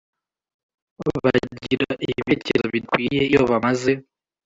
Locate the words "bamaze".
3.51-3.91